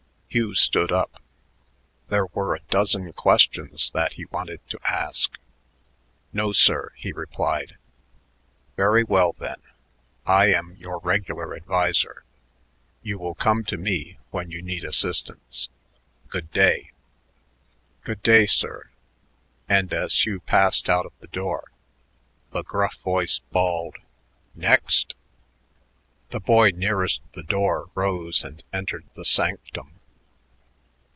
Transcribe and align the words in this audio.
Hugh 0.33 0.53
stood 0.55 0.93
up. 0.93 1.21
There 2.07 2.25
were 2.27 2.55
a 2.55 2.61
dozen 2.69 3.11
questions 3.11 3.89
that 3.93 4.13
he 4.13 4.23
wanted 4.23 4.61
to 4.69 4.79
ask. 4.89 5.37
"No, 6.31 6.53
sir," 6.53 6.93
he 6.95 7.11
replied. 7.11 7.75
"Very 8.77 9.03
well, 9.03 9.33
then. 9.33 9.57
I 10.25 10.45
am 10.53 10.77
your 10.77 10.99
regular 11.01 11.53
adviser. 11.53 12.23
You 13.03 13.19
will 13.19 13.35
come 13.35 13.65
to 13.65 13.77
me 13.77 14.19
when 14.29 14.51
you 14.51 14.61
need 14.61 14.85
assistance. 14.85 15.67
Good 16.29 16.49
day." 16.53 16.91
"Good 18.03 18.21
day, 18.23 18.45
sir," 18.45 18.89
and 19.67 19.91
as 19.91 20.25
Hugh 20.25 20.39
passed 20.39 20.87
out 20.87 21.05
of 21.05 21.11
the 21.19 21.27
door, 21.27 21.73
the 22.51 22.63
gruff 22.63 22.95
voice 23.03 23.39
bawled, 23.51 23.97
"Next!" 24.55 25.13
The 26.29 26.39
boy 26.39 26.69
nearest 26.69 27.21
the 27.33 27.43
door 27.43 27.89
rose 27.95 28.45
and 28.45 28.63
entered 28.71 29.03
the 29.13 29.25
sanctum. 29.25 29.97